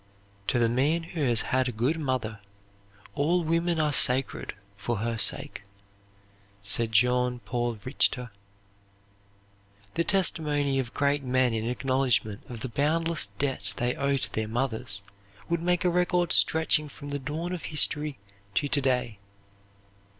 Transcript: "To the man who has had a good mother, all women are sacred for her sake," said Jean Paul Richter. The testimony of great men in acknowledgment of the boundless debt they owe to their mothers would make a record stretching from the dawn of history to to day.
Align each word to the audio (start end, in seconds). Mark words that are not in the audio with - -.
"To 0.47 0.57
the 0.57 0.67
man 0.67 1.03
who 1.03 1.21
has 1.25 1.41
had 1.41 1.69
a 1.69 1.71
good 1.71 1.99
mother, 1.99 2.39
all 3.13 3.43
women 3.43 3.79
are 3.79 3.93
sacred 3.93 4.55
for 4.75 4.97
her 4.97 5.15
sake," 5.15 5.61
said 6.63 6.91
Jean 6.91 7.37
Paul 7.37 7.77
Richter. 7.85 8.31
The 9.93 10.03
testimony 10.03 10.79
of 10.79 10.95
great 10.95 11.23
men 11.23 11.53
in 11.53 11.69
acknowledgment 11.69 12.41
of 12.49 12.61
the 12.61 12.69
boundless 12.69 13.27
debt 13.37 13.73
they 13.77 13.93
owe 13.95 14.17
to 14.17 14.33
their 14.33 14.47
mothers 14.47 15.03
would 15.49 15.61
make 15.61 15.85
a 15.85 15.89
record 15.91 16.31
stretching 16.31 16.89
from 16.89 17.11
the 17.11 17.19
dawn 17.19 17.53
of 17.53 17.65
history 17.65 18.17
to 18.55 18.67
to 18.67 18.81
day. 18.81 19.19